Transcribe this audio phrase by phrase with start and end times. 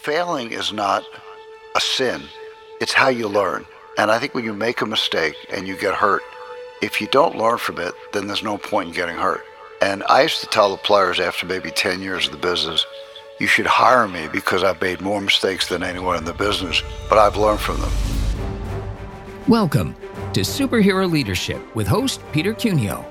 [0.00, 1.04] failing is not
[1.76, 2.22] a sin,
[2.80, 3.66] it's how you learn.
[3.98, 6.22] And I think when you make a mistake and you get hurt,
[6.80, 9.44] if you don't learn from it, then there's no point in getting hurt.
[9.82, 12.86] And I used to tell the players after maybe 10 years of the business,
[13.38, 17.18] you should hire me because I've made more mistakes than anyone in the business, but
[17.18, 17.92] I've learned from them.
[19.48, 19.94] Welcome
[20.32, 23.04] to Superhero Leadership with host Peter Cuneo.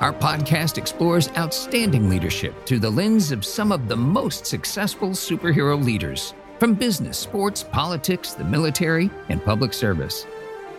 [0.00, 5.82] Our podcast explores outstanding leadership through the lens of some of the most successful superhero
[5.82, 10.26] leaders from business, sports, politics, the military, and public service.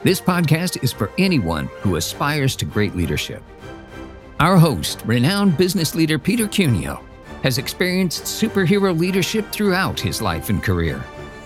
[0.04, 3.41] This podcast is for anyone who aspires to great leadership.
[4.41, 7.02] Our host, renowned business leader Peter Cuneo,
[7.41, 11.02] has experienced superhero leadership throughout his life and career.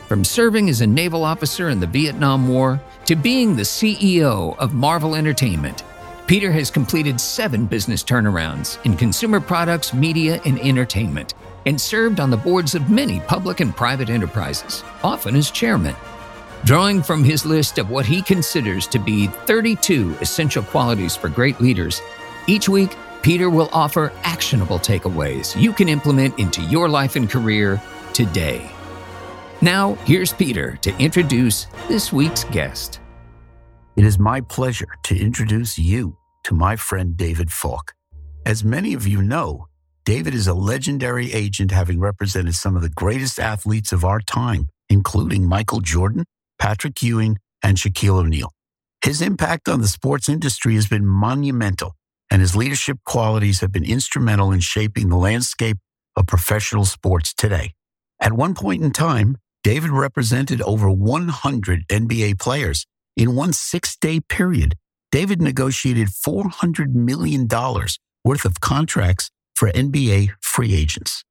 [0.08, 4.74] From serving as a naval officer in the Vietnam War to being the CEO of
[4.74, 5.84] Marvel Entertainment,
[6.30, 11.34] Peter has completed seven business turnarounds in consumer products, media, and entertainment,
[11.66, 15.96] and served on the boards of many public and private enterprises, often as chairman.
[16.66, 21.60] Drawing from his list of what he considers to be 32 essential qualities for great
[21.60, 22.00] leaders,
[22.46, 27.82] each week, Peter will offer actionable takeaways you can implement into your life and career
[28.14, 28.70] today.
[29.64, 33.00] Now, here's Peter to introduce this week's guest.
[33.96, 37.94] It is my pleasure to introduce you to my friend David Falk.
[38.46, 39.68] As many of you know,
[40.06, 44.70] David is a legendary agent having represented some of the greatest athletes of our time,
[44.90, 46.26] including Michael Jordan,
[46.58, 48.52] Patrick Ewing, and Shaquille O'Neal.
[49.04, 51.96] His impact on the sports industry has been monumental,
[52.32, 55.78] and his leadership qualities have been instrumental in shaping the landscape
[56.16, 57.74] of professional sports today.
[58.20, 62.86] At one point in time, David represented over 100 NBA players.
[63.16, 64.76] In one six day period,
[65.12, 67.48] David negotiated $400 million
[68.24, 71.24] worth of contracts for NBA free agents.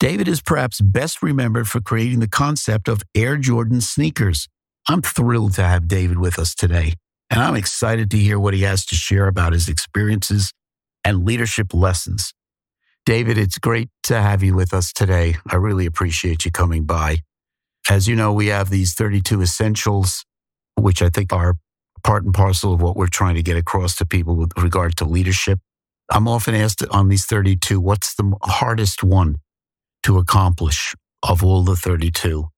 [0.00, 4.48] David is perhaps best remembered for creating the concept of Air Jordan sneakers.
[4.88, 6.94] I'm thrilled to have David with us today,
[7.28, 10.52] and I'm excited to hear what he has to share about his experiences
[11.04, 12.32] and leadership lessons.
[13.04, 15.36] David, it's great to have you with us today.
[15.50, 17.18] I really appreciate you coming by.
[17.90, 20.24] As you know, we have these 32 essentials,
[20.76, 21.56] which I think are
[22.02, 25.04] part and parcel of what we're trying to get across to people with regard to
[25.04, 25.60] leadership.
[26.10, 29.36] I'm often asked on these 32, what's the hardest one
[30.04, 32.48] to accomplish of all the 32?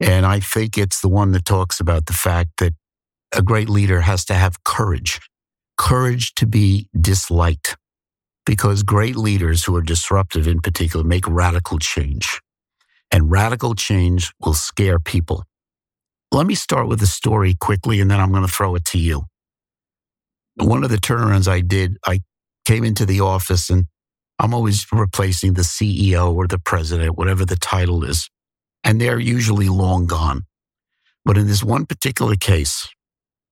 [0.00, 2.74] And I think it's the one that talks about the fact that
[3.34, 5.20] a great leader has to have courage,
[5.78, 7.76] courage to be disliked,
[8.44, 12.40] because great leaders who are disruptive in particular make radical change
[13.10, 15.44] and radical change will scare people.
[16.34, 18.98] Let me start with a story quickly and then I'm going to throw it to
[18.98, 19.22] you.
[20.56, 22.22] One of the turnarounds I did, I
[22.64, 23.84] came into the office and
[24.40, 28.28] I'm always replacing the CEO or the president, whatever the title is,
[28.82, 30.42] and they're usually long gone.
[31.24, 32.88] But in this one particular case,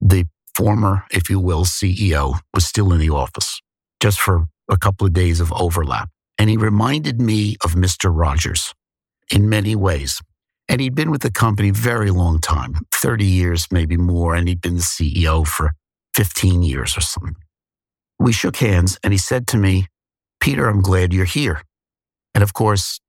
[0.00, 0.24] the
[0.56, 3.60] former, if you will, CEO was still in the office
[4.00, 6.08] just for a couple of days of overlap.
[6.36, 8.10] And he reminded me of Mr.
[8.12, 8.74] Rogers
[9.30, 10.20] in many ways.
[10.72, 14.34] And he'd been with the company a very long time 30 years, maybe more.
[14.34, 15.72] And he'd been the CEO for
[16.16, 17.36] 15 years or something.
[18.18, 19.88] We shook hands and he said to me,
[20.40, 21.60] Peter, I'm glad you're here.
[22.34, 23.00] And of course,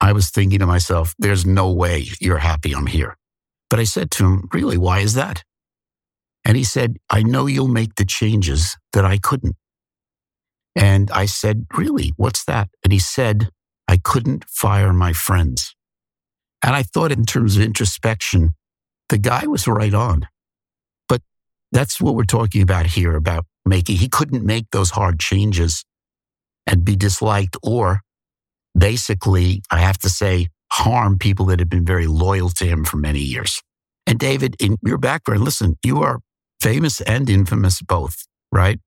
[0.00, 3.16] I was thinking to myself, there's no way you're happy I'm here.
[3.68, 5.42] But I said to him, really, why is that?
[6.44, 9.56] And he said, I know you'll make the changes that I couldn't.
[10.76, 12.68] And I said, really, what's that?
[12.84, 13.50] And he said,
[13.88, 15.75] I couldn't fire my friends.
[16.66, 18.50] And I thought, in terms of introspection,
[19.08, 20.26] the guy was right on.
[21.08, 21.22] But
[21.70, 25.84] that's what we're talking about here about making, he couldn't make those hard changes
[26.66, 28.00] and be disliked or
[28.76, 32.96] basically, I have to say, harm people that have been very loyal to him for
[32.96, 33.62] many years.
[34.04, 36.18] And David, in your background, listen, you are
[36.60, 38.80] famous and infamous both, right?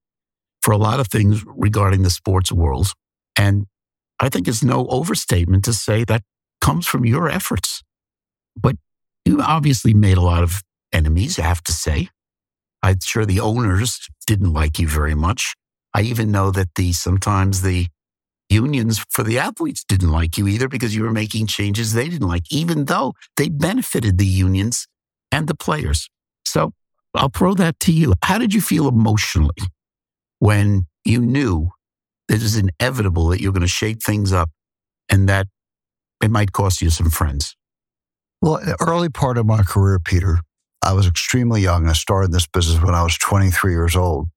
[0.62, 2.92] For a lot of things regarding the sports world.
[3.38, 3.68] And
[4.20, 6.24] I think it's no overstatement to say that
[6.62, 7.82] comes from your efforts.
[8.56, 8.76] But
[9.26, 10.62] you obviously made a lot of
[10.92, 12.10] enemies, I have to say.
[12.82, 15.56] I'm sure the owners didn't like you very much.
[15.94, 17.88] I even know that the sometimes the
[18.50, 22.28] unions for the athletes didn't like you either because you were making changes they didn't
[22.28, 24.88] like, even though they benefited the unions
[25.32, 26.10] and the players.
[26.46, 26.72] So
[27.14, 28.14] I'll throw that to you.
[28.24, 29.62] How did you feel emotionally
[30.40, 31.70] when you knew
[32.28, 34.50] it was inevitable that you're going to shake things up
[35.10, 35.48] and that
[36.22, 37.56] it might cost you some friends?
[38.42, 40.40] Well, early part of my career, Peter,
[40.84, 41.88] I was extremely young.
[41.88, 44.30] I started this business when I was 23 years old.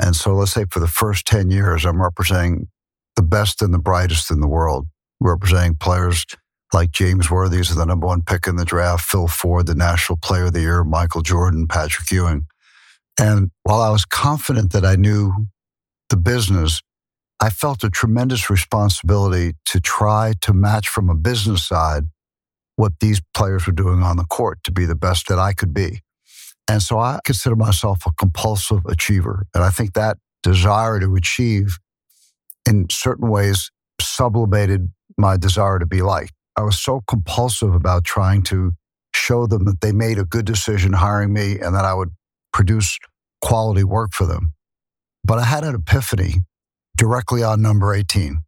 [0.00, 2.68] And so let's say for the first 10 years, I'm representing
[3.16, 4.86] the best and the brightest in the world,
[5.20, 6.26] representing players
[6.74, 10.46] like James Worthy's the number one pick in the draft, Phil Ford, the National Player
[10.46, 12.46] of the Year, Michael Jordan, Patrick Ewing.
[13.18, 15.46] And while I was confident that I knew
[16.10, 16.82] the business,
[17.40, 22.04] I felt a tremendous responsibility to try to match from a business side
[22.76, 25.74] what these players were doing on the court to be the best that I could
[25.74, 26.00] be.
[26.68, 29.46] And so I consider myself a compulsive achiever.
[29.54, 31.78] And I think that desire to achieve
[32.68, 36.32] in certain ways sublimated my desire to be liked.
[36.56, 38.72] I was so compulsive about trying to
[39.14, 42.10] show them that they made a good decision hiring me and that I would
[42.52, 42.98] produce
[43.42, 44.52] quality work for them.
[45.24, 46.42] But I had an epiphany
[46.96, 48.40] directly on number 18.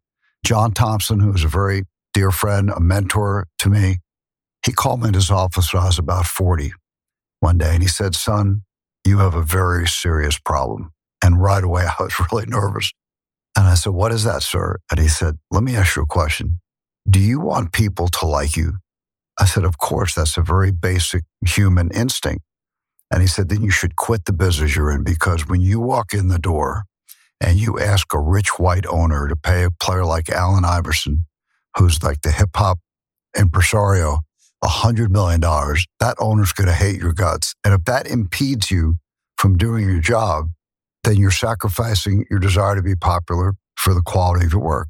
[0.45, 3.97] John Thompson, who was a very dear friend, a mentor to me,
[4.65, 6.73] he called me in his office when I was about 40
[7.39, 8.61] one day and he said, Son,
[9.05, 10.91] you have a very serious problem.
[11.23, 12.91] And right away, I was really nervous.
[13.57, 14.77] And I said, What is that, sir?
[14.91, 16.59] And he said, Let me ask you a question.
[17.09, 18.77] Do you want people to like you?
[19.39, 22.43] I said, Of course, that's a very basic human instinct.
[23.11, 26.13] And he said, Then you should quit the business you're in because when you walk
[26.13, 26.83] in the door
[27.41, 31.25] and you ask a rich white owner to pay a player like Allen Iverson,
[31.77, 32.79] who's like the hip hop
[33.37, 34.19] impresario,
[34.63, 37.55] $100 million, that owner's going to hate your guts.
[37.63, 38.97] And if that impedes you
[39.37, 40.49] from doing your job,
[41.03, 44.89] then you're sacrificing your desire to be popular for the quality of your work.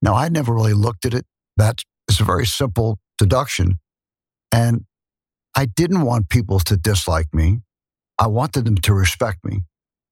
[0.00, 1.26] Now, I never really looked at it.
[1.58, 3.78] That is a very simple deduction.
[4.50, 4.86] And
[5.54, 7.60] I didn't want people to dislike me.
[8.18, 9.64] I wanted them to respect me.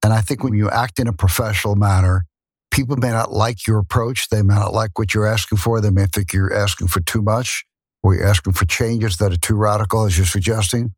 [0.05, 2.25] And I think when you act in a professional manner,
[2.71, 4.29] people may not like your approach.
[4.29, 5.81] They may not like what you're asking for.
[5.81, 7.65] They may think you're asking for too much
[8.03, 10.95] or you're asking for changes that are too radical, as you're suggesting.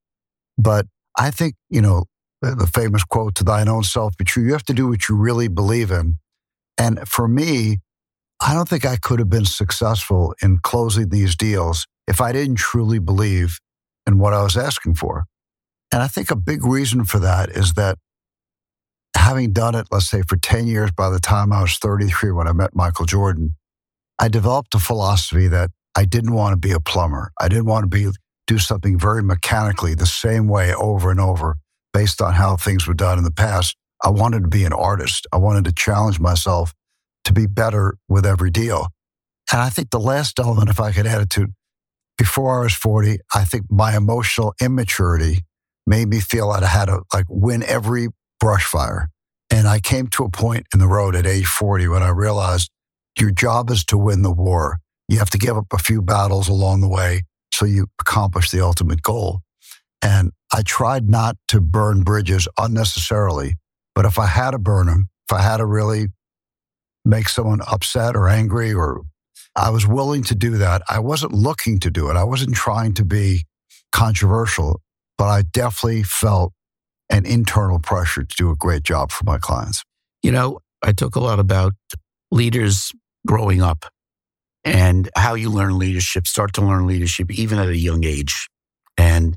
[0.59, 0.87] But
[1.19, 2.05] I think, you know,
[2.43, 5.17] the famous quote, to thine own self be true, you have to do what you
[5.17, 6.17] really believe in.
[6.79, 7.79] And for me,
[8.41, 12.57] I don't think I could have been successful in closing these deals if I didn't
[12.57, 13.59] truly believe
[14.07, 15.27] in what I was asking for.
[15.93, 17.99] And I think a big reason for that is that
[19.17, 22.49] having done it, let's say for 10 years, by the time I was 33 when
[22.49, 23.57] I met Michael Jordan,
[24.19, 27.33] I developed a philosophy that I didn't want to be a plumber.
[27.41, 28.11] I didn't want to be
[28.47, 31.57] do something very mechanically the same way over and over
[31.93, 33.77] based on how things were done in the past.
[34.03, 35.27] I wanted to be an artist.
[35.33, 36.75] I wanted to challenge myself
[37.25, 38.89] to be better with every deal.
[39.53, 41.49] And I think the last element, if I could add it to
[42.19, 45.45] before I was 40, I think my emotional immaturity
[45.87, 48.09] made me feel that I had to like win every
[48.41, 49.11] brush fire.
[49.51, 52.71] And I came to a point in the road at age 40 when I realized
[53.19, 54.79] your job is to win the war.
[55.09, 57.23] You have to give up a few battles along the way
[57.53, 59.41] so you accomplish the ultimate goal.
[60.03, 63.57] And I tried not to burn bridges unnecessarily.
[63.95, 66.07] But if I had to burn them, if I had to really
[67.05, 69.03] make someone upset or angry, or
[69.57, 72.17] I was willing to do that, I wasn't looking to do it.
[72.17, 73.45] I wasn't trying to be
[73.93, 74.81] controversial,
[75.19, 76.53] but I definitely felt
[77.11, 79.83] an internal pressure to do a great job for my clients.
[80.23, 81.75] You know, I talk a lot about
[82.31, 82.93] leaders
[83.27, 83.85] growing up
[84.65, 88.49] and how you learn leadership, start to learn leadership even at a young age.
[88.97, 89.37] And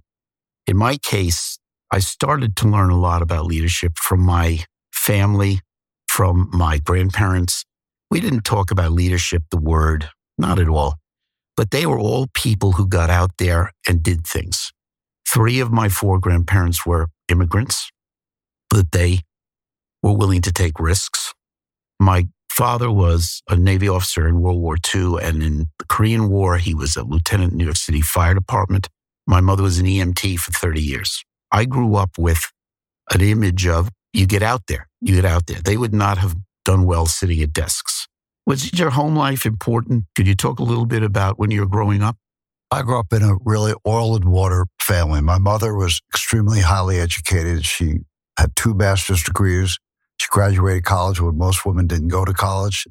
[0.67, 1.57] in my case,
[1.91, 5.59] I started to learn a lot about leadership from my family,
[6.07, 7.65] from my grandparents.
[8.09, 10.95] We didn't talk about leadership, the word, not at all.
[11.55, 14.71] But they were all people who got out there and did things.
[15.33, 17.89] Three of my four grandparents were immigrants,
[18.69, 19.21] but they
[20.03, 21.33] were willing to take risks.
[21.99, 26.59] My father was a Navy officer in World War II, and in the Korean War,
[26.59, 28.89] he was a lieutenant in New York City Fire Department.
[29.25, 31.23] My mother was an EMT for 30 years.
[31.51, 32.51] I grew up with
[33.11, 35.61] an image of you get out there, you get out there.
[35.61, 38.07] They would not have done well sitting at desks.
[38.45, 40.05] Was your home life important?
[40.15, 42.17] Could you talk a little bit about when you were growing up?
[42.73, 45.21] I grew up in a really oil and water family.
[45.21, 47.63] My mother was extremely highly educated.
[47.65, 47.97] She
[48.39, 49.77] had two master's degrees.
[50.17, 52.87] She graduated college when most women didn't go to college.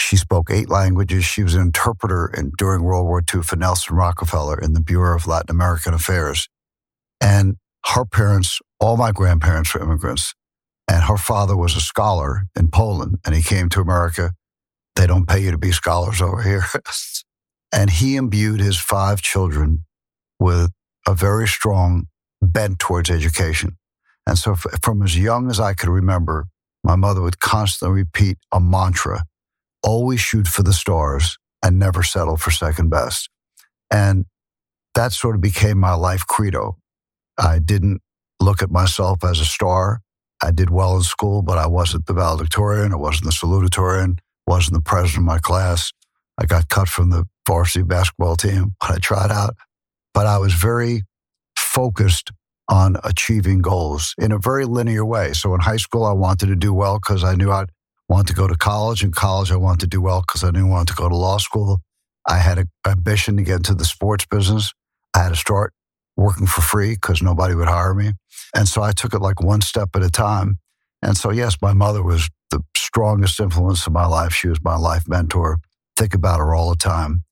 [0.00, 1.26] She spoke eight languages.
[1.26, 5.14] She was an interpreter in, during World War II for Nelson Rockefeller in the Bureau
[5.14, 6.48] of Latin American Affairs.
[7.20, 10.32] And her parents, all my grandparents were immigrants.
[10.90, 14.30] And her father was a scholar in Poland, and he came to America.
[14.96, 16.64] They don't pay you to be scholars over here.
[17.72, 19.84] and he imbued his five children
[20.38, 20.70] with
[21.06, 22.06] a very strong
[22.40, 23.76] bent towards education.
[24.26, 26.46] And so, from as young as I could remember,
[26.84, 29.24] my mother would constantly repeat a mantra
[29.82, 33.28] always shoot for the stars and never settle for second best.
[33.90, 34.26] And
[34.94, 36.76] that sort of became my life credo.
[37.38, 38.00] I didn't
[38.40, 40.00] look at myself as a star.
[40.42, 42.92] I did well in school, but I wasn't the valedictorian.
[42.92, 44.18] I wasn't the salutatorian.
[44.46, 45.92] wasn't the president of my class.
[46.40, 49.56] I got cut from the varsity basketball team when I tried out,
[50.12, 51.02] but I was very
[51.56, 52.30] focused
[52.68, 55.32] on achieving goals in a very linear way.
[55.32, 57.70] So in high school, I wanted to do well because I knew I'd
[58.08, 59.02] want to go to college.
[59.02, 61.16] In college, I wanted to do well because I knew I wanted to go to
[61.16, 61.80] law school.
[62.26, 64.72] I had an ambition to get into the sports business.
[65.14, 65.72] I had to start
[66.16, 68.12] working for free because nobody would hire me.
[68.54, 70.58] And so I took it like one step at a time.
[71.00, 74.34] And so, yes, my mother was the strongest influence in my life.
[74.34, 75.58] She was my life mentor.
[75.96, 77.24] Think about her all the time.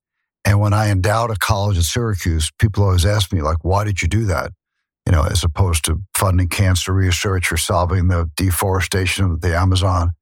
[0.47, 4.01] And when I endowed a college at Syracuse, people always ask me, like, why did
[4.01, 4.53] you do that?
[5.05, 10.13] You know, as opposed to funding cancer research or solving the deforestation of the Amazon.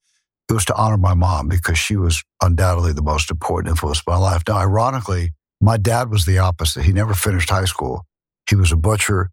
[0.48, 4.12] It was to honor my mom because she was undoubtedly the most important influence in
[4.12, 4.42] my life.
[4.48, 6.84] Now, ironically, my dad was the opposite.
[6.84, 8.04] He never finished high school.
[8.48, 9.30] He was a butcher,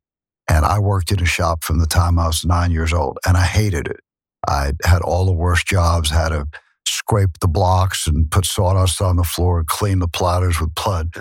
[0.49, 3.35] and I worked in a shop from the time I was nine years old, and
[3.35, 3.99] I hated it.
[4.47, 6.47] I had all the worst jobs, had to
[6.85, 11.13] scrape the blocks and put sawdust on the floor and clean the platters with blood.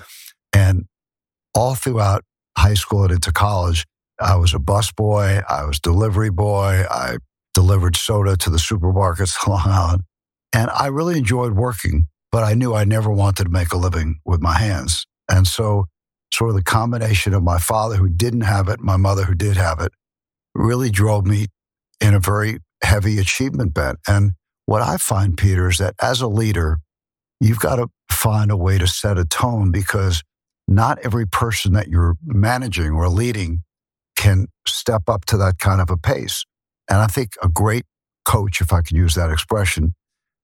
[0.53, 0.87] And
[1.55, 2.25] all throughout
[2.57, 3.87] high school and into college,
[4.21, 7.17] I was a busboy, I was delivery boy, I
[7.55, 10.03] delivered soda to the supermarkets in Long Island.
[10.53, 14.21] And I really enjoyed working, but I knew I never wanted to make a living
[14.25, 15.07] with my hands.
[15.31, 15.87] And so,
[16.33, 19.57] sort of the combination of my father who didn't have it, my mother who did
[19.57, 19.93] have it,
[20.55, 21.47] really drove me
[22.01, 23.99] in a very heavy achievement bent.
[24.09, 24.33] And
[24.71, 26.79] what I find, Peter, is that as a leader,
[27.41, 30.23] you've got to find a way to set a tone because
[30.69, 33.65] not every person that you're managing or leading
[34.17, 36.45] can step up to that kind of a pace.
[36.89, 37.85] And I think a great
[38.25, 39.97] coach, if I can use that expression,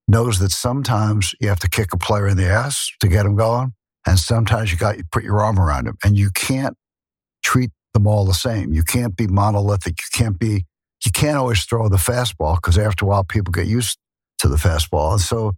[0.09, 3.37] knows that sometimes you have to kick a player in the ass to get him
[3.37, 3.75] going.
[4.09, 5.99] And sometimes you got to put your arm around him.
[6.03, 6.75] And you can't
[7.45, 8.73] treat them all the same.
[8.73, 10.01] You can't be monolithic.
[10.01, 10.65] You can't be,
[11.05, 13.97] you can't always throw the fastball because after a while people get used
[14.39, 15.13] to the fastball.
[15.13, 15.53] And so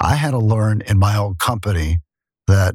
[0.00, 1.98] I had to learn in my own company
[2.46, 2.74] that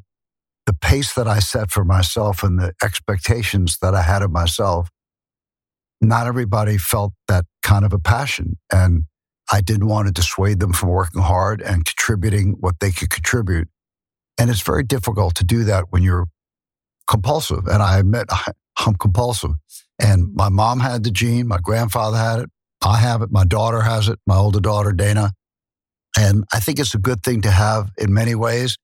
[0.65, 4.89] the pace that I set for myself and the expectations that I had of myself,
[6.01, 8.57] not everybody felt that kind of a passion.
[8.71, 9.03] And
[9.51, 13.67] I didn't want to dissuade them from working hard and contributing what they could contribute.
[14.37, 16.27] And it's very difficult to do that when you're
[17.07, 17.67] compulsive.
[17.67, 18.25] And I admit
[18.77, 19.51] I'm compulsive.
[19.99, 22.49] And my mom had the gene, my grandfather had it,
[22.83, 25.31] I have it, my daughter has it, my older daughter, Dana.
[26.17, 28.77] And I think it's a good thing to have in many ways,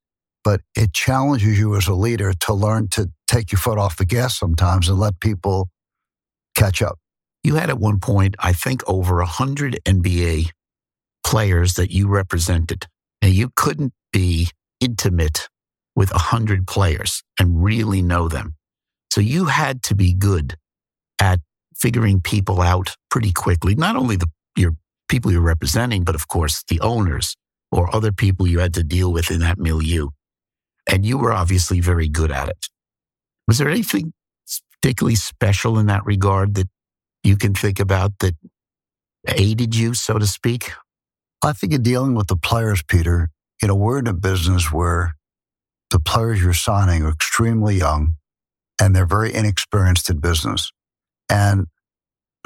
[0.43, 4.05] but it challenges you as a leader to learn to take your foot off the
[4.05, 5.69] gas sometimes and let people
[6.55, 6.99] catch up.
[7.43, 10.49] You had at one point, I think, over 100 NBA
[11.25, 12.87] players that you represented,
[13.21, 15.47] and you couldn't be intimate
[15.95, 18.55] with 100 players and really know them.
[19.11, 20.55] So you had to be good
[21.19, 21.39] at
[21.75, 24.75] figuring people out pretty quickly, not only the, your
[25.11, 27.35] people you're representing, but of course the owners
[27.69, 30.07] or other people you had to deal with in that milieu.
[30.89, 32.67] And you were obviously very good at it.
[33.47, 34.13] Was there anything
[34.81, 36.69] particularly special in that regard that
[37.23, 38.35] you can think about that
[39.27, 40.71] aided you, so to speak?
[41.43, 43.29] I think in dealing with the players, Peter,
[43.61, 45.15] you know, we're in a business where
[45.89, 48.15] the players you're signing are extremely young
[48.79, 50.71] and they're very inexperienced in business.
[51.29, 51.67] And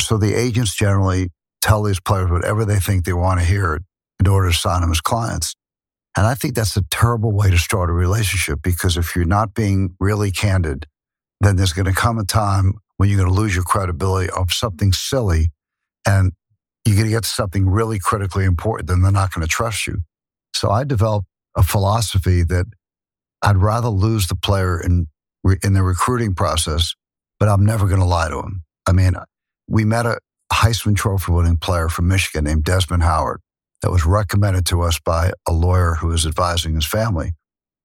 [0.01, 1.29] so the agents generally
[1.65, 3.81] tell these players whatever they think they want to hear
[4.19, 5.55] in order to sign them as clients.
[6.15, 9.53] And I think that's a terrible way to start a relationship because if you're not
[9.53, 10.85] being really candid,
[11.41, 14.53] then there's going to come a time when you're going to lose your credibility of
[14.53, 15.51] something silly
[16.07, 16.31] and
[16.85, 19.87] you're going to get to something really critically important, then they're not going to trust
[19.87, 19.97] you.
[20.53, 22.67] So I developed a philosophy that
[23.41, 25.07] I'd rather lose the player in,
[25.63, 26.93] in the recruiting process,
[27.39, 28.63] but I'm never going to lie to him.
[28.87, 29.15] I mean,
[29.67, 30.19] we met a,
[30.55, 33.41] Heisman Trophy winning player from Michigan named Desmond Howard
[33.81, 37.33] that was recommended to us by a lawyer who was advising his family.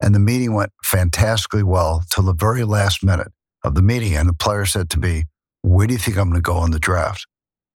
[0.01, 3.33] And the meeting went fantastically well till the very last minute
[3.65, 4.15] of the meeting.
[4.15, 5.25] And the player said to me,
[5.63, 7.27] Where do you think I'm going to go in the draft?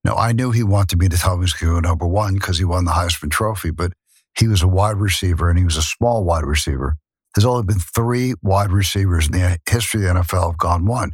[0.04, 2.08] Now, I knew he wanted me to tell him he was going to go number
[2.08, 3.92] one because he won the Heisman Trophy, but
[4.40, 6.96] he was a wide receiver and he was a small wide receiver.
[7.36, 11.12] There's only been three wide receivers in the history of the NFL have gone one.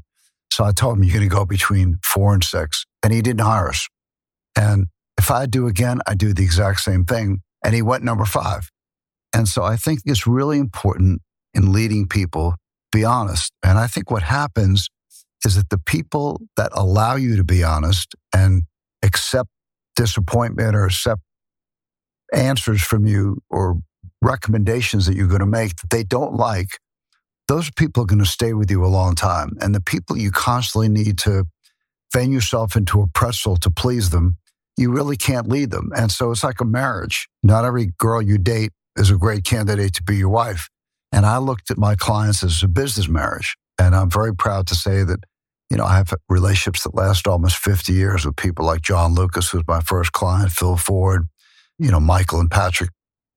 [0.51, 3.41] So I told him, You're going to go between four and six and he didn't
[3.41, 3.87] hire us.
[4.55, 7.41] And if I do again, I do the exact same thing.
[7.63, 8.69] And he went number five.
[9.33, 11.21] And so I think it's really important
[11.53, 12.55] in leading people,
[12.91, 13.51] be honest.
[13.63, 14.89] And I think what happens
[15.45, 18.63] is that the people that allow you to be honest and
[19.03, 19.49] accept
[19.95, 21.21] disappointment or accept
[22.33, 23.77] answers from you or
[24.21, 26.77] recommendations that you're going to make that they don't like,
[27.47, 29.51] those people are going to stay with you a long time.
[29.61, 31.45] And the people you constantly need to
[32.11, 34.37] fan yourself into a pretzel to please them,
[34.77, 35.91] you really can't lead them.
[35.95, 37.27] And so it's like a marriage.
[37.43, 40.69] Not every girl you date is a great candidate to be your wife.
[41.11, 43.55] And I looked at my clients as a business marriage.
[43.77, 45.19] And I'm very proud to say that,
[45.69, 49.49] you know, I have relationships that last almost 50 years with people like John Lucas,
[49.49, 51.27] who's my first client, Phil Ford,
[51.79, 52.91] you know, Michael and Patrick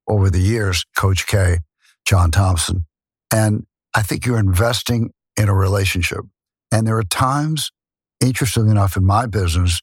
[0.06, 1.58] over the years, Coach K,
[2.04, 2.84] John Thompson.
[3.32, 6.20] And I think you're investing in a relationship.
[6.70, 7.70] And there are times,
[8.24, 9.80] interestingly enough, in my business,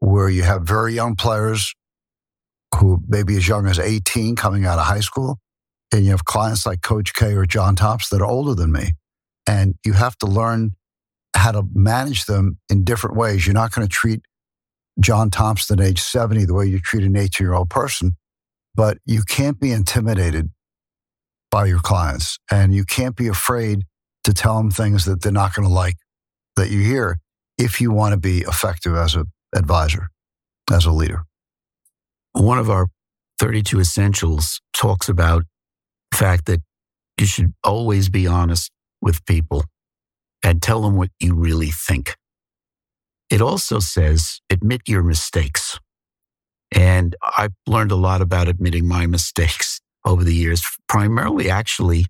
[0.00, 1.74] where you have very young players
[2.74, 5.38] who maybe as young as 18 coming out of high school.
[5.92, 8.92] And you have clients like Coach K or John Thompson that are older than me.
[9.46, 10.72] And you have to learn
[11.34, 13.46] how to manage them in different ways.
[13.46, 14.20] You're not going to treat
[15.00, 18.16] John Thompson at age 70 the way you treat an 18 year old person,
[18.74, 20.50] but you can't be intimidated
[21.50, 23.84] by your clients and you can't be afraid
[24.24, 25.96] to tell them things that they're not going to like
[26.56, 27.18] that you hear
[27.58, 30.08] if you want to be effective as an advisor,
[30.72, 31.24] as a leader.
[32.32, 32.86] One of our
[33.38, 35.44] 32 essentials talks about
[36.10, 36.60] the fact that
[37.18, 38.70] you should always be honest
[39.02, 39.64] with people
[40.42, 42.14] and tell them what you really think.
[43.30, 45.78] It also says admit your mistakes.
[46.74, 52.06] And I've learned a lot about admitting my mistakes over the years, primarily actually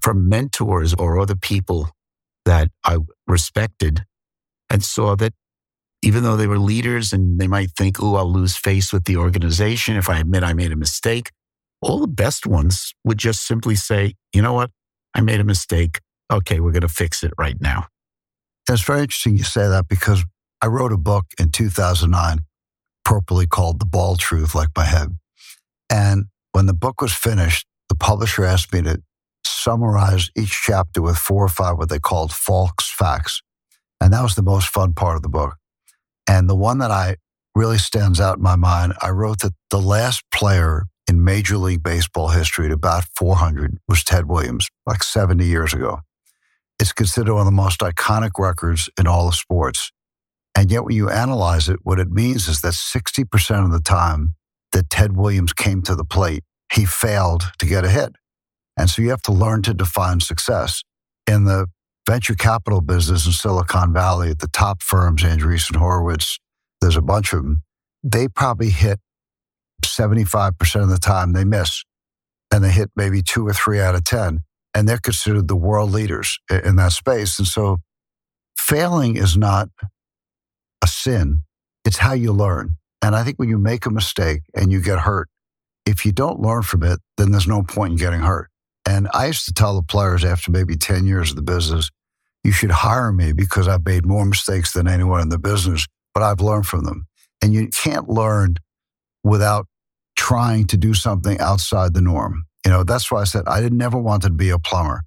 [0.00, 1.90] from mentors or other people
[2.44, 4.04] that I respected
[4.70, 5.32] and saw that
[6.02, 9.16] even though they were leaders and they might think, oh, I'll lose face with the
[9.16, 11.30] organization if I admit I made a mistake,
[11.80, 14.70] all the best ones would just simply say, you know what?
[15.14, 16.00] I made a mistake.
[16.30, 17.86] Okay, we're going to fix it right now.
[18.66, 20.24] That's very interesting you say that because
[20.62, 22.38] I wrote a book in 2009,
[23.04, 25.16] appropriately called The Bald Truth, like my head.
[25.90, 29.02] And when the book was finished, the publisher asked me to
[29.46, 33.42] summarize each chapter with four or five what they called false facts.
[34.04, 35.56] And that was the most fun part of the book.
[36.28, 37.16] And the one that I
[37.54, 41.82] really stands out in my mind, I wrote that the last player in Major League
[41.82, 46.00] Baseball history at about 400 was Ted Williams, like 70 years ago.
[46.78, 49.90] It's considered one of the most iconic records in all of sports.
[50.54, 54.34] And yet, when you analyze it, what it means is that 60% of the time
[54.72, 58.12] that Ted Williams came to the plate, he failed to get a hit.
[58.78, 60.82] And so you have to learn to define success.
[61.26, 61.68] In the
[62.06, 66.38] venture capital business in Silicon Valley, at the top firms, Andreessen Horowitz,
[66.80, 67.62] there's a bunch of them,
[68.02, 69.00] they probably hit
[69.82, 71.82] 75% of the time they miss.
[72.50, 74.40] And they hit maybe two or three out of 10.
[74.74, 77.38] And they're considered the world leaders in that space.
[77.38, 77.78] And so
[78.56, 79.68] failing is not
[80.82, 81.42] a sin,
[81.84, 82.76] it's how you learn.
[83.02, 85.28] And I think when you make a mistake and you get hurt,
[85.86, 88.50] if you don't learn from it, then there's no point in getting hurt.
[88.86, 91.90] And I used to tell the players after maybe 10 years of the business,
[92.42, 96.22] you should hire me because I've made more mistakes than anyone in the business, but
[96.22, 97.06] I've learned from them.
[97.42, 98.56] And you can't learn
[99.22, 99.66] without
[100.16, 102.44] trying to do something outside the norm.
[102.64, 105.02] You know, that's why I said I never wanted to be a plumber.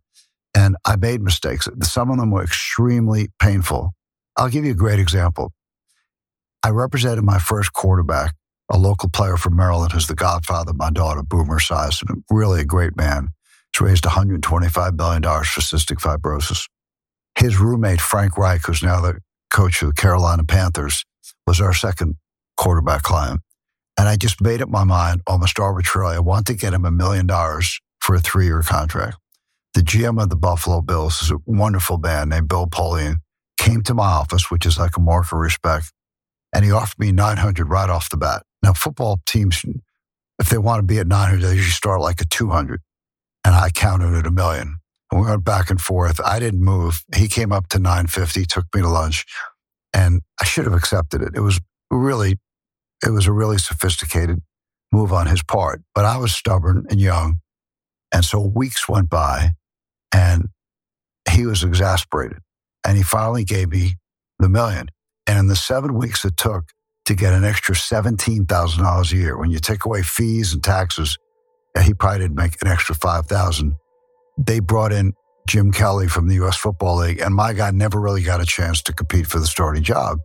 [0.55, 1.67] And I made mistakes.
[1.83, 3.93] Some of them were extremely painful.
[4.35, 5.53] I'll give you a great example.
[6.63, 8.33] I represented my first quarterback,
[8.71, 12.65] a local player from Maryland who's the godfather of my daughter, Boomer Esiason, really a
[12.65, 13.29] great man.
[13.79, 16.67] Raised $125 million for cystic fibrosis.
[17.37, 19.19] His roommate, Frank Reich, who's now the
[19.51, 21.05] coach of the Carolina Panthers,
[21.45, 22.15] was our second
[22.57, 23.41] quarterback client.
[23.97, 26.15] And I just made up my mind almost arbitrarily.
[26.15, 29.17] I want to get him a million dollars for a three year contract.
[29.73, 33.17] The GM of the Buffalo Bills is a wonderful man named Bill Polian,
[33.59, 35.91] came to my office, which is like a mark of respect,
[36.53, 38.43] and he offered me 900 right off the bat.
[38.63, 39.63] Now, football teams,
[40.39, 42.81] if they want to be at 900, they usually start like at 200.
[43.43, 44.77] And I counted at a million.
[45.11, 46.19] And we went back and forth.
[46.25, 47.03] I didn't move.
[47.15, 49.25] He came up to 950, took me to lunch,
[49.93, 51.29] and I should have accepted it.
[51.33, 52.37] It was really,
[53.05, 54.41] it was a really sophisticated
[54.91, 55.81] move on his part.
[55.93, 57.39] But I was stubborn and young.
[58.11, 59.51] And so weeks went by
[60.13, 60.49] and
[61.29, 62.39] he was exasperated.
[62.85, 63.95] And he finally gave me
[64.39, 64.87] the million.
[65.25, 66.71] And in the seven weeks it took
[67.05, 71.17] to get an extra $17,000 a year, when you take away fees and taxes,
[71.83, 73.75] he probably didn't make an extra 5000
[74.37, 75.13] They brought in
[75.47, 76.57] Jim Kelly from the U.S.
[76.57, 79.83] Football League, and my guy never really got a chance to compete for the starting
[79.83, 80.19] job.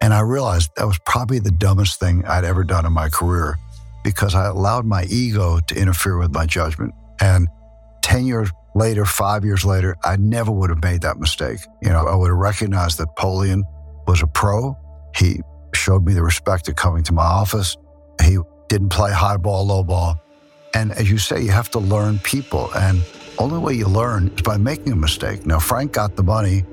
[0.00, 3.56] And I realized that was probably the dumbest thing I'd ever done in my career
[4.04, 6.92] because I allowed my ego to interfere with my judgment.
[7.20, 7.48] And
[8.02, 11.58] 10 years later, five years later, I never would have made that mistake.
[11.82, 13.62] You know, I would have recognized that Polian
[14.06, 14.76] was a pro.
[15.16, 15.40] He
[15.74, 17.76] showed me the respect of coming to my office.
[18.22, 20.16] He didn't play high ball, low ball.
[20.76, 22.70] And as you say, you have to learn people.
[22.74, 23.02] And
[23.38, 25.46] only way you learn is by making a mistake.
[25.46, 26.64] Now, Frank got the money,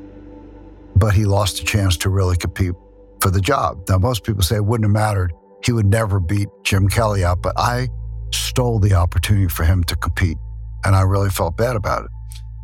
[0.98, 2.74] but he lost a chance to really compete
[3.22, 3.88] for the job.
[3.88, 5.32] Now, most people say it wouldn't have mattered.
[5.63, 7.88] He would never beat Jim Kelly out, but I
[8.34, 10.38] stole the opportunity for him to compete.
[10.86, 12.12] and I really felt bad about it.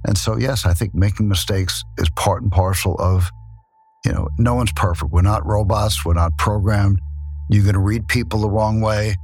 [0.06, 3.30] And so, yes, I think making mistakes is part and parcel of,
[4.06, 5.12] you know, no one's perfect.
[5.12, 6.06] We're not robots.
[6.06, 7.00] We're not programmed.
[7.50, 9.16] You're going to read people the wrong way.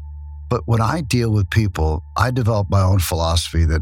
[0.50, 3.82] But when I deal with people, I develop my own philosophy that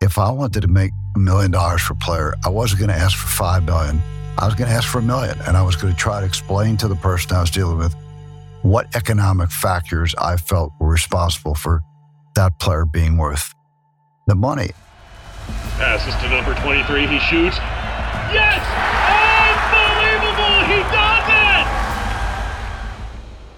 [0.00, 2.96] if I wanted to make a million dollars for a player, I wasn't going to
[2.96, 4.02] ask for five million.
[4.38, 5.38] I was going to ask for a million.
[5.46, 7.94] And I was going to try to explain to the person I was dealing with
[8.62, 11.82] what economic factors I felt were responsible for
[12.34, 13.54] that player being worth
[14.26, 14.70] the money.
[15.76, 17.06] Passes to number 23.
[17.06, 17.56] He shoots.
[18.32, 19.21] Yes!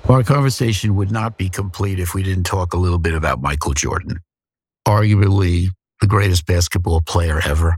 [0.08, 3.72] Our conversation would not be complete if we didn't talk a little bit about Michael
[3.72, 4.20] Jordan,
[4.86, 5.68] arguably
[6.00, 7.76] the greatest basketball player ever.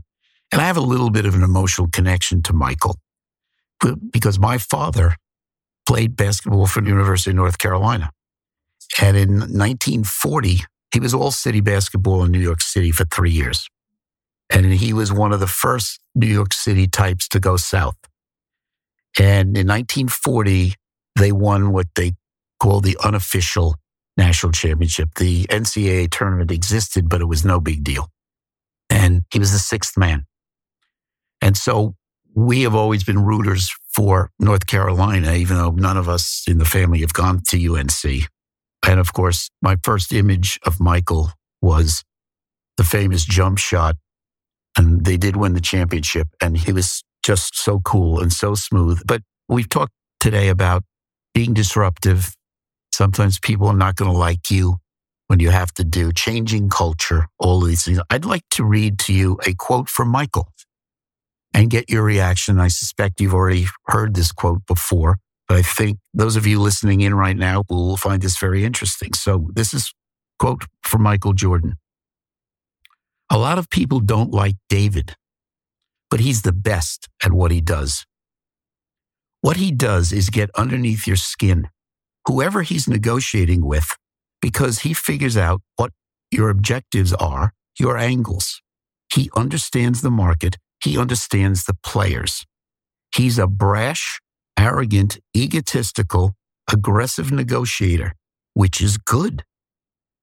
[0.51, 2.97] And I have a little bit of an emotional connection to Michael
[4.11, 5.15] because my father
[5.87, 8.11] played basketball for the University of North Carolina.
[9.01, 10.61] And in 1940,
[10.93, 13.69] he was all city basketball in New York City for three years.
[14.49, 17.97] And he was one of the first New York City types to go south.
[19.17, 20.75] And in 1940,
[21.17, 22.13] they won what they
[22.59, 23.75] call the unofficial
[24.15, 25.09] national championship.
[25.15, 28.09] The NCAA tournament existed, but it was no big deal.
[28.89, 30.25] And he was the sixth man.
[31.41, 31.95] And so
[32.33, 36.65] we have always been rooters for North Carolina, even though none of us in the
[36.65, 38.27] family have gone to UNC.
[38.87, 42.03] And of course, my first image of Michael was
[42.77, 43.95] the famous jump shot.
[44.77, 46.27] And they did win the championship.
[46.41, 49.01] And he was just so cool and so smooth.
[49.05, 50.83] But we've talked today about
[51.37, 52.33] being disruptive.
[52.91, 54.77] Sometimes people are not going to like you
[55.27, 57.99] when you have to do changing culture, all these things.
[58.09, 60.47] I'd like to read to you a quote from Michael
[61.53, 62.59] and get your reaction.
[62.59, 65.19] I suspect you've already heard this quote before.
[65.47, 69.13] But I think those of you listening in right now will find this very interesting.
[69.13, 69.93] So this is
[70.39, 71.75] quote from Michael Jordan.
[73.29, 75.13] A lot of people don't like David,
[76.09, 78.07] but he's the best at what he does.
[79.41, 81.69] What he does is get underneath your skin,
[82.25, 83.95] whoever he's negotiating with,
[84.41, 85.91] because he figures out what
[86.31, 88.61] your objectives are, your angles.
[89.13, 90.57] He understands the market.
[90.83, 92.45] He understands the players.
[93.15, 94.19] He's a brash,
[94.57, 96.33] arrogant, egotistical,
[96.71, 98.13] aggressive negotiator,
[98.53, 99.43] which is good.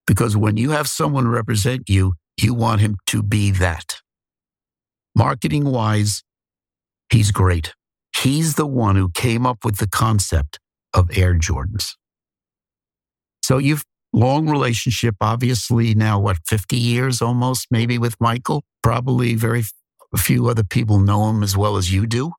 [0.07, 3.97] Because when you have someone represent you, you want him to be that.
[5.17, 6.23] Marketing wise,
[7.11, 7.73] he's great.
[8.25, 10.59] He's the one who came up with the concept
[10.95, 11.91] of Air Jordans.
[13.43, 13.85] So you've
[14.15, 18.65] long relationship, obviously now what, 50 years almost, maybe with Michael.
[18.83, 19.65] Probably very
[20.17, 22.33] few other people know him as well as you do.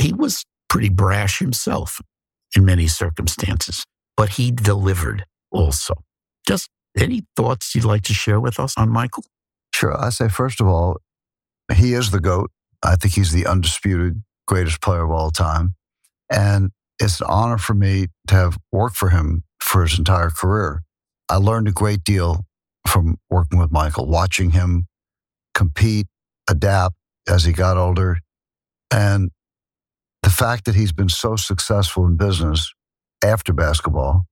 [0.00, 2.00] He was pretty brash himself
[2.54, 3.84] in many circumstances,
[4.16, 5.94] but he delivered also.
[6.46, 9.24] Just any thoughts you'd like to share with us on Michael?
[9.74, 10.00] Sure.
[10.00, 10.98] I say, first of all,
[11.74, 12.52] he is the GOAT.
[12.80, 15.74] I think he's the undisputed greatest player of all time.
[16.28, 20.82] And it's an honor for me to have worked for him for his entire career.
[21.28, 22.44] I learned a great deal
[22.86, 24.86] from working with Michael, watching him
[25.54, 26.08] compete,
[26.48, 26.96] adapt
[27.28, 28.18] as he got older.
[28.90, 29.30] And
[30.24, 32.72] the fact that he's been so successful in business
[33.24, 34.24] after basketball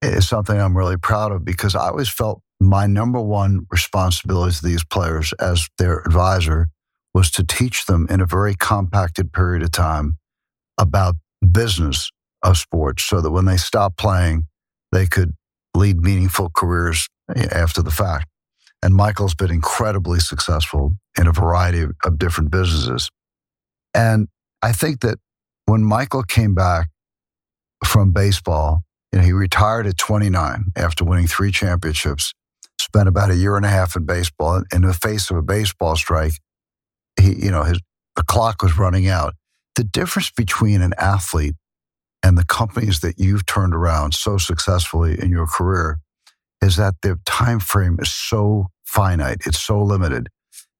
[0.00, 4.64] is something I'm really proud of because I always felt my number one responsibility to
[4.64, 6.68] these players as their advisor
[7.14, 10.18] was to teach them in a very compacted period of time
[10.78, 11.14] about
[11.52, 12.10] business
[12.42, 14.44] of sports so that when they stopped playing,
[14.92, 15.32] they could
[15.74, 17.08] lead meaningful careers
[17.52, 18.26] after the fact.
[18.82, 23.08] And Michael's been incredibly successful in a variety of, of different businesses.
[23.94, 24.28] And
[24.60, 25.18] I think that
[25.64, 26.88] when Michael came back
[27.84, 32.34] from baseball, you know, he retired at 29 after winning three championships,
[32.78, 34.62] spent about a year and a half in baseball.
[34.72, 36.34] In the face of a baseball strike,
[37.20, 37.80] he, you know, his
[38.16, 39.34] the clock was running out.
[39.74, 41.54] The difference between an athlete
[42.22, 45.98] and the companies that you've turned around so successfully in your career
[46.62, 50.28] is that their time frame is so finite, it's so limited.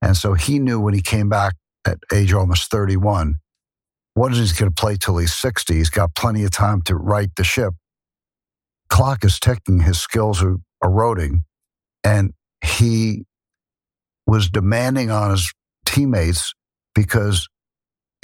[0.00, 3.40] And so he knew when he came back at age almost 31
[4.14, 5.74] what is he going to play till he's 60?
[5.74, 7.74] He's got plenty of time to right the ship.
[8.88, 11.44] Clock is ticking, his skills are eroding,
[12.04, 12.32] and
[12.64, 13.24] he
[14.26, 15.52] was demanding on his
[15.94, 16.54] teammates
[16.94, 17.48] because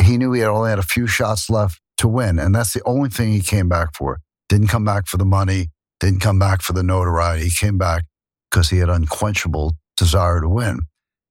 [0.02, 2.38] he knew he had only had a few shots left to win.
[2.38, 4.20] And that's the only thing he came back for.
[4.48, 5.68] Didn't come back for the money,
[6.00, 7.44] didn't come back for the notoriety.
[7.44, 8.04] He came back
[8.50, 10.80] because he had unquenchable desire to win.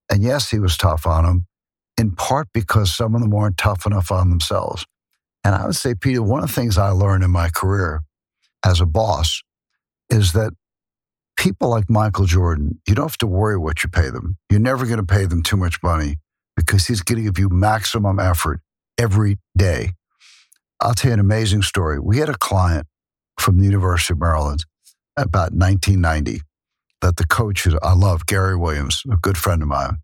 [0.09, 1.45] And yes, he was tough on him,
[1.97, 4.85] in part because some of them weren't tough enough on themselves.
[5.43, 8.01] And I would say, Peter, one of the things I learned in my career
[8.65, 9.41] as a boss
[10.09, 10.53] is that
[11.37, 14.37] people like Michael Jordan, you don't have to worry what you pay them.
[14.49, 16.17] You're never going to pay them too much money
[16.59, 18.59] because he's going to give you maximum effort
[18.97, 19.93] every day.
[20.81, 21.99] I'll tell you an amazing story.
[21.99, 22.85] We had a client
[23.39, 24.65] from the University of Maryland
[25.15, 26.41] about 1990
[27.01, 29.99] that the coach I love, Gary Williams, a good friend of mine.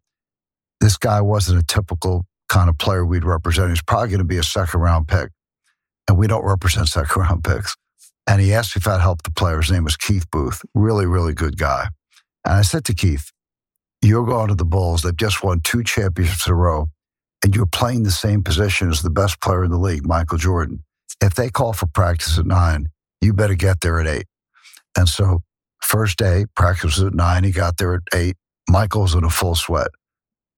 [0.79, 3.69] This guy wasn't a typical kind of player we'd represent.
[3.69, 5.31] He's probably going to be a second round pick.
[6.07, 7.75] And we don't represent second round picks.
[8.27, 9.61] And he asked me if I'd help the player.
[9.61, 11.89] His name was Keith Booth, really, really good guy.
[12.45, 13.31] And I said to Keith,
[14.05, 15.01] You're going to the Bulls.
[15.01, 16.89] They've just won two championships in a row,
[17.43, 20.83] and you're playing the same position as the best player in the league, Michael Jordan.
[21.21, 22.89] If they call for practice at nine,
[23.19, 24.27] you better get there at eight.
[24.95, 25.41] And so,
[25.81, 27.43] first day, practice was at nine.
[27.43, 28.35] He got there at eight.
[28.69, 29.87] Michael was in a full sweat.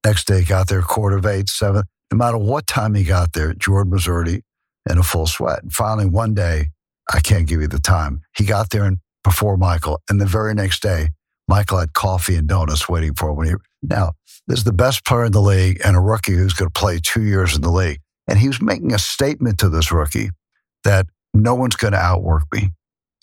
[0.05, 1.83] Next day, got there quarter of eight, seven.
[2.12, 4.41] No matter what time he got there, Jordan was already
[4.89, 5.63] in a full sweat.
[5.63, 6.67] And finally, one day,
[7.13, 8.23] I can't give you the time.
[8.36, 11.12] He got there and before Michael, and the very next day,
[11.47, 13.36] Michael had coffee and donuts waiting for him.
[13.38, 14.13] When he, now,
[14.47, 16.99] this is the best player in the league and a rookie who's going to play
[17.01, 17.99] two years in the league.
[18.27, 20.29] And he was making a statement to this rookie
[20.83, 22.71] that no one's going to outwork me.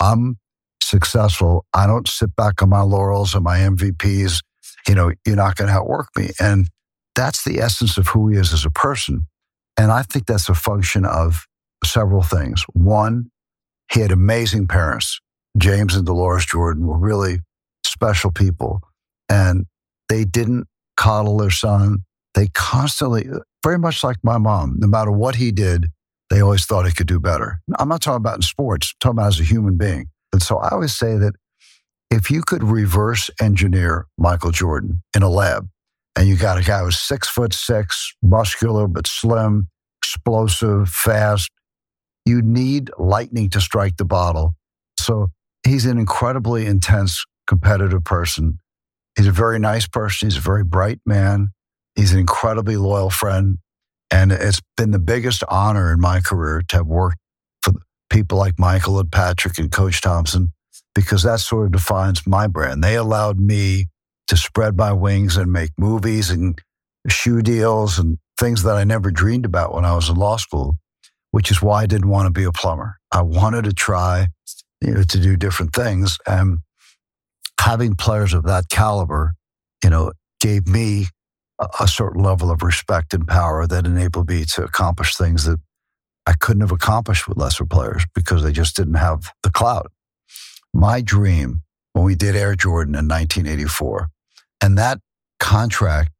[0.00, 0.38] I'm
[0.82, 1.66] successful.
[1.74, 4.40] I don't sit back on my laurels and my MVPs.
[4.88, 6.30] You know, you're not going to outwork me.
[6.40, 6.68] And
[7.14, 9.26] that's the essence of who he is as a person.
[9.76, 11.46] And I think that's a function of
[11.84, 12.64] several things.
[12.72, 13.30] One,
[13.92, 15.20] he had amazing parents.
[15.56, 17.38] James and Dolores Jordan were really
[17.94, 18.80] special people.
[19.28, 19.66] And
[20.08, 21.98] they didn't coddle their son.
[22.34, 23.26] They constantly,
[23.62, 25.86] very much like my mom, no matter what he did,
[26.30, 27.60] they always thought he could do better.
[27.78, 30.06] I'm not talking about in sports, I'm talking about as a human being.
[30.32, 31.34] And so I always say that
[32.10, 35.68] if you could reverse engineer Michael Jordan in a lab,
[36.16, 39.68] and you got a guy who's six foot six, muscular but slim,
[40.00, 41.50] explosive, fast,
[42.24, 44.54] you need lightning to strike the bottle.
[44.98, 45.28] So
[45.66, 48.58] he's an incredibly intense, competitive person.
[49.16, 50.28] He's a very nice person.
[50.28, 51.50] He's a very bright man.
[51.94, 53.58] He's an incredibly loyal friend.
[54.10, 57.18] And it's been the biggest honor in my career to have worked
[57.62, 57.72] for
[58.10, 60.52] people like Michael and Patrick and Coach Thompson,
[60.94, 62.82] because that sort of defines my brand.
[62.82, 63.86] They allowed me
[64.28, 66.60] to spread my wings and make movies and
[67.08, 70.76] shoe deals and things that I never dreamed about when I was in law school
[71.34, 72.96] which is why I didn't want to be a plumber.
[73.10, 74.28] I wanted to try
[74.80, 76.16] you know, to do different things.
[76.28, 76.60] And
[77.60, 79.34] having players of that caliber,
[79.82, 81.06] you know, gave me
[81.60, 85.58] a, a certain level of respect and power that enabled me to accomplish things that
[86.26, 89.90] I couldn't have accomplished with lesser players because they just didn't have the clout.
[90.72, 91.62] My dream
[91.92, 94.08] when we did Air Jordan in 1984,
[94.60, 94.98] and that
[95.38, 96.10] contract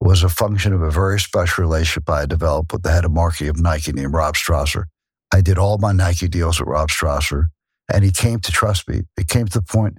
[0.00, 3.48] was a function of a very special relationship I developed with the head of marketing
[3.48, 4.84] of Nike named Rob Strasser.
[5.32, 7.46] I did all my Nike deals with Rob Strasser,
[7.92, 9.02] and he came to trust me.
[9.16, 9.98] It came to the point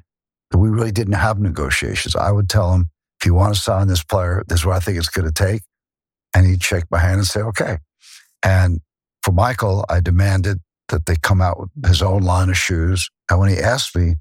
[0.54, 2.16] we really didn't have negotiations.
[2.16, 4.80] I would tell him, if you want to sign this player, this is what I
[4.80, 5.62] think it's going to take.
[6.34, 7.78] And he'd shake my hand and say, okay.
[8.44, 8.82] And
[9.24, 13.10] for Michael, I demanded that they come out with his own line of shoes.
[13.30, 14.16] And when he asked me,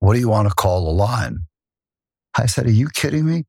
[0.00, 1.38] what do you want to call the line?
[2.36, 3.44] I said, are you kidding me?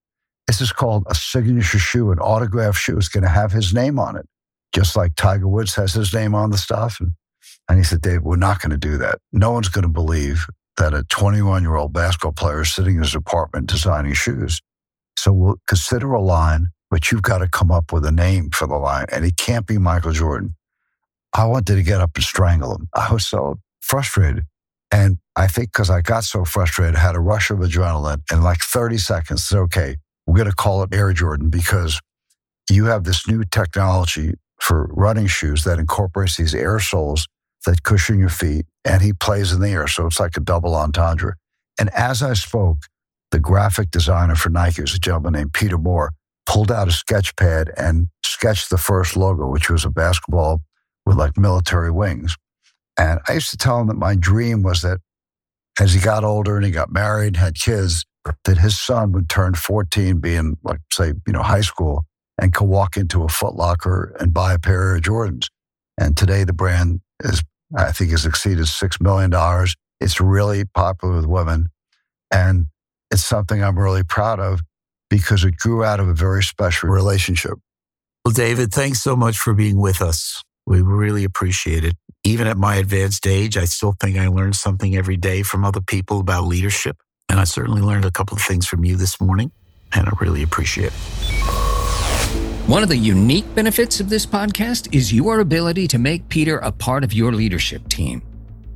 [0.48, 2.98] This is called a signature shoe, an autograph shoe.
[2.98, 4.26] It's going to have his name on it,
[4.74, 7.00] just like Tiger Woods has his name on the stuff.
[7.00, 7.12] And,
[7.70, 9.20] and he said, Dave, we're not going to do that.
[9.32, 10.46] No one's going to believe
[10.78, 14.62] that a 21 year old basketball player is sitting in his apartment designing shoes.
[15.18, 18.68] So we'll consider a line, but you've got to come up with a name for
[18.68, 19.06] the line.
[19.12, 20.56] And it can't be Michael Jordan.
[21.34, 22.90] I wanted to get up and strangle him.
[22.94, 24.44] I was so frustrated.
[24.92, 28.22] And I think because I got so frustrated, I had a rush of adrenaline.
[28.32, 32.00] In like 30 seconds, said, okay, we're going to call it Air Jordan because
[32.70, 37.28] you have this new technology for running shoes that incorporates these air soles
[37.66, 39.88] that cushion your feet, and he plays in the air.
[39.88, 41.36] So it's like a double entendre.
[41.80, 42.78] And as I spoke,
[43.32, 46.12] the graphic designer for Nike was a gentleman named Peter Moore,
[46.46, 50.62] pulled out a sketch pad and sketched the first logo, which was a basketball
[51.06, 52.36] with like military wings.
[52.98, 55.00] And I used to tell him that my dream was that
[55.80, 58.06] as he got older and he got married, had kids,
[58.44, 62.04] that his son would turn 14, be in, like, say, you know, high school,
[62.40, 65.48] and could walk into a Foot Locker and buy a pair of Jordans.
[65.98, 67.42] And today the brand is,
[67.78, 69.32] I think, has exceeded $6 million.
[70.00, 71.70] It's really popular with women.
[72.32, 72.68] And
[73.12, 74.62] it's something I'm really proud of
[75.10, 77.54] because it grew out of a very special relationship.
[78.24, 80.42] Well, David, thanks so much for being with us.
[80.66, 81.96] We really appreciate it.
[82.24, 85.82] Even at my advanced age, I still think I learn something every day from other
[85.82, 86.98] people about leadership.
[87.30, 89.52] And I certainly learned a couple of things from you this morning,
[89.92, 91.41] and I really appreciate it.
[92.72, 96.72] One of the unique benefits of this podcast is your ability to make Peter a
[96.72, 98.22] part of your leadership team.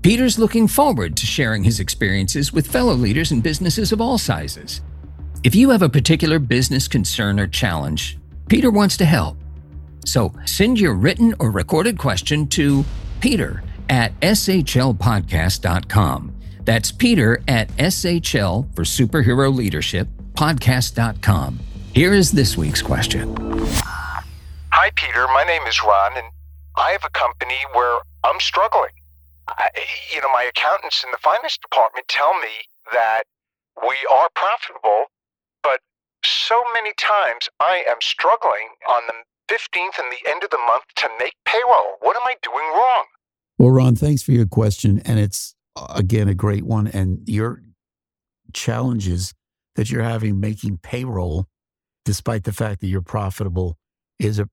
[0.01, 4.81] Peter's looking forward to sharing his experiences with fellow leaders in businesses of all sizes.
[5.45, 8.17] If you have a particular business concern or challenge,
[8.49, 9.37] Peter wants to help.
[10.05, 12.83] So send your written or recorded question to
[13.21, 16.35] peter at shlpodcast.com.
[16.65, 21.59] That's Peter at SHL for Superhero Leadership podcast.com.
[21.95, 23.33] Here is this week's question.
[24.73, 25.27] Hi, Peter.
[25.33, 26.27] My name is Ron, and
[26.75, 28.91] I have a company where I'm struggling.
[29.47, 29.69] I,
[30.13, 33.23] you know, my accountants in the finance department tell me that
[33.81, 35.05] we are profitable,
[35.63, 35.79] but
[36.25, 40.83] so many times I am struggling on the 15th and the end of the month
[40.97, 41.95] to make payroll.
[42.01, 43.05] What am I doing wrong?
[43.57, 45.01] Well, Ron, thanks for your question.
[45.05, 46.87] And it's, uh, again, a great one.
[46.87, 47.61] And your
[48.51, 49.33] challenges
[49.75, 51.47] that you're having making payroll,
[52.05, 53.77] despite the fact that you're profitable,
[54.19, 54.47] is a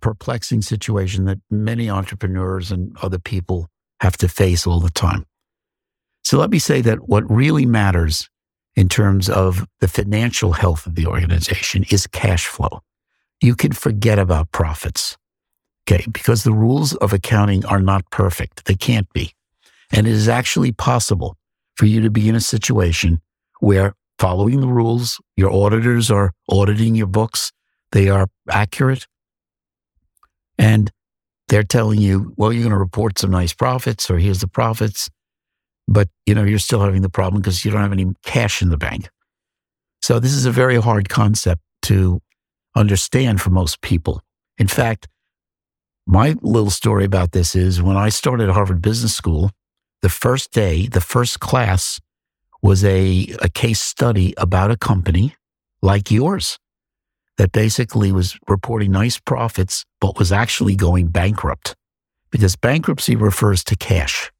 [0.00, 3.68] perplexing situation that many entrepreneurs and other people
[4.00, 5.24] have to face all the time.
[6.24, 8.28] So let me say that what really matters
[8.74, 12.80] in terms of the financial health of the organization is cash flow.
[13.40, 15.16] You can forget about profits,
[15.86, 18.64] okay, because the rules of accounting are not perfect.
[18.64, 19.32] They can't be.
[19.90, 21.36] And it is actually possible
[21.76, 23.20] for you to be in a situation
[23.60, 27.50] where following the rules, your auditors are auditing your books,
[27.90, 29.08] they are accurate,
[30.58, 30.92] and
[31.48, 35.10] they're telling you, well, you're going to report some nice profits, or here's the profits.
[35.88, 38.68] But, you know, you're still having the problem because you don't have any cash in
[38.68, 39.10] the bank.
[40.02, 42.20] So this is a very hard concept to
[42.76, 44.22] understand for most people.
[44.56, 45.08] In fact,
[46.06, 49.50] my little story about this is when I started Harvard Business School,
[50.00, 51.98] the first day, the first class
[52.62, 55.34] was a, a case study about a company
[55.82, 56.58] like yours
[57.38, 61.74] that basically was reporting nice profits, but was actually going bankrupt
[62.30, 64.30] because bankruptcy refers to cash.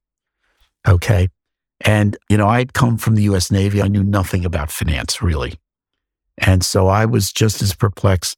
[0.86, 1.28] Okay.
[1.80, 3.82] And, you know, I'd come from the US Navy.
[3.82, 5.54] I knew nothing about finance really.
[6.38, 8.36] And so I was just as perplexed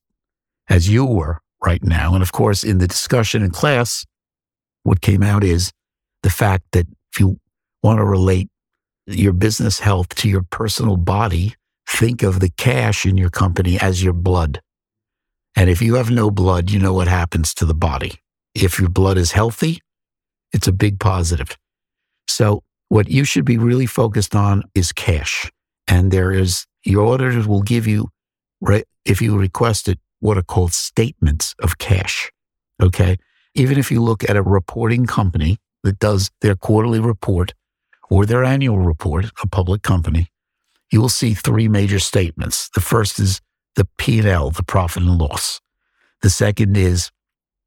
[0.69, 2.15] as you were right now.
[2.15, 4.05] And of course, in the discussion in class,
[4.83, 5.73] what came out is
[6.23, 7.39] the fact that if you
[7.83, 8.49] want to relate
[9.07, 11.55] your business health to your personal body,
[11.89, 14.61] think of the cash in your company as your blood.
[15.57, 18.15] And if you have no blood, you know what happens to the body.
[18.55, 19.81] If your blood is healthy,
[20.53, 21.57] it's a big positive.
[22.27, 25.51] So, what you should be really focused on is cash.
[25.89, 28.09] And there is, your auditors will give you,
[29.05, 32.31] if you request it, what are called statements of cash.
[32.83, 33.19] Okay.
[33.55, 37.53] Even if you look at a reporting company that does their quarterly report
[38.15, 40.29] or their annual report, a public company,
[40.93, 42.69] you will see three major statements.
[42.73, 43.41] The first is
[43.75, 45.61] the P&L, the profit and loss.
[46.23, 47.11] The second is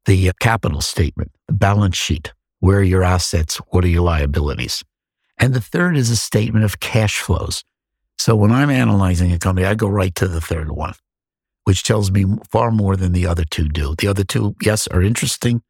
[0.06, 2.32] the uh, capital statement, the balance sheet.
[2.60, 3.56] Where are your assets?
[3.68, 4.82] What are your liabilities?
[5.36, 7.62] And the third is a statement of cash flows.
[8.16, 10.94] So when I'm analyzing a company, I go right to the third one,
[11.64, 13.94] which tells me far more than the other two do.
[13.98, 15.60] The other two, yes, are interesting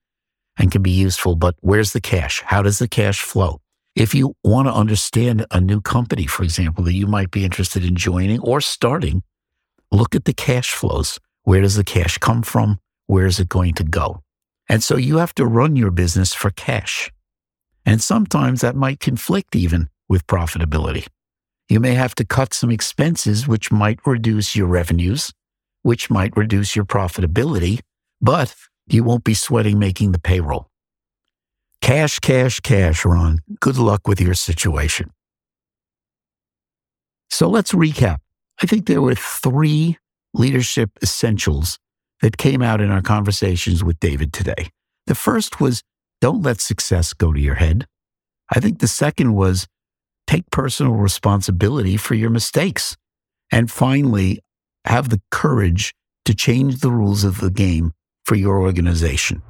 [0.57, 2.43] and can be useful, but where's the cash?
[2.47, 3.61] How does the cash flow?
[3.99, 7.85] If you want to understand a new company, for example, that you might be interested
[7.85, 9.25] in joining or starting,
[9.91, 11.19] look at the cash flows.
[11.43, 12.79] Where does the cash come from?
[13.09, 14.23] Where is it going to go?
[14.69, 17.11] And so you have to run your business for cash.
[17.85, 21.09] And sometimes that might conflict even with profitability.
[21.69, 25.33] You may have to cut some expenses, which might reduce your revenues,
[25.83, 27.81] which might reduce your profitability,
[28.21, 28.55] but
[28.87, 30.68] you won't be sweating making the payroll.
[31.81, 33.41] Cash, cash, cash, Ron.
[33.61, 35.11] Good luck with your situation.
[37.31, 38.19] So let's recap.
[38.63, 39.99] I think there were three
[40.35, 41.79] leadership essentials
[42.21, 44.71] that came out in our conversations with David today.
[45.07, 45.83] The first was
[46.21, 47.87] don't let success go to your head.
[48.51, 49.67] I think the second was
[50.27, 52.97] take personal responsibility for your mistakes.
[53.53, 54.41] And finally,
[54.85, 57.93] have the courage to change the rules of the game
[58.25, 59.43] for your organization.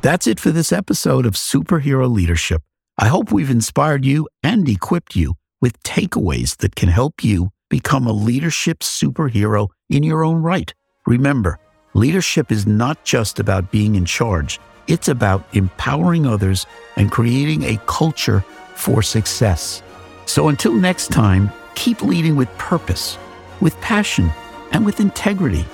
[0.00, 2.62] That's it for this episode of Superhero Leadership.
[2.98, 8.06] I hope we've inspired you and equipped you with takeaways that can help you become
[8.06, 10.72] a leadership superhero in your own right.
[11.08, 11.58] Remember,
[11.94, 17.80] leadership is not just about being in charge, it's about empowering others and creating a
[17.86, 18.44] culture
[18.76, 19.82] for success.
[20.26, 23.18] So until next time, keep leading with purpose,
[23.60, 24.30] with passion,
[24.70, 25.64] and with integrity.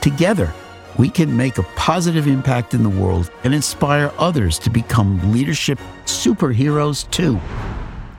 [0.00, 0.50] Together,
[0.98, 5.78] we can make a positive impact in the world and inspire others to become leadership
[6.04, 7.40] superheroes too.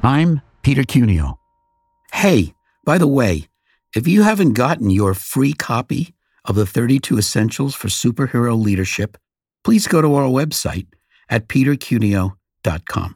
[0.04, 1.40] I'm Peter Cuneo.
[2.14, 2.54] Hey,
[2.84, 3.48] by the way,
[3.96, 6.14] if you haven't gotten your free copy
[6.46, 9.18] of the 32 Essentials for Superhero Leadership,
[9.64, 10.88] please go to our website
[11.30, 13.16] at petercuneo.com.